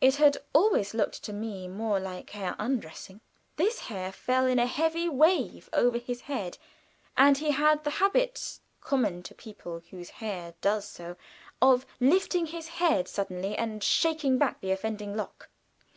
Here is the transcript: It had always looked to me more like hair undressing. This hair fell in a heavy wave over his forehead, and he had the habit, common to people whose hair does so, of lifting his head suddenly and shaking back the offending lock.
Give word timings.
It 0.00 0.14
had 0.14 0.36
always 0.52 0.94
looked 0.94 1.24
to 1.24 1.32
me 1.32 1.66
more 1.66 1.98
like 1.98 2.30
hair 2.30 2.54
undressing. 2.60 3.20
This 3.56 3.80
hair 3.90 4.12
fell 4.12 4.46
in 4.46 4.60
a 4.60 4.66
heavy 4.68 5.08
wave 5.08 5.68
over 5.72 5.98
his 5.98 6.22
forehead, 6.22 6.58
and 7.16 7.36
he 7.38 7.50
had 7.50 7.82
the 7.82 7.90
habit, 7.98 8.60
common 8.80 9.24
to 9.24 9.34
people 9.34 9.82
whose 9.90 10.10
hair 10.10 10.54
does 10.60 10.86
so, 10.86 11.16
of 11.60 11.86
lifting 11.98 12.46
his 12.46 12.68
head 12.68 13.08
suddenly 13.08 13.56
and 13.56 13.82
shaking 13.82 14.38
back 14.38 14.60
the 14.60 14.70
offending 14.70 15.16
lock. 15.16 15.48